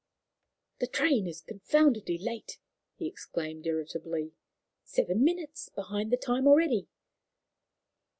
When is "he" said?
2.95-3.05